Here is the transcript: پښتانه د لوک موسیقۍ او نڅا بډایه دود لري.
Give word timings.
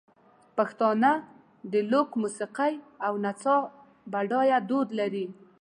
پښتانه 0.57 1.11
د 1.71 1.73
لوک 1.91 2.09
موسیقۍ 2.21 2.73
او 3.05 3.13
نڅا 3.23 3.57
بډایه 4.11 4.57
دود 4.69 4.87
لري. 4.99 5.25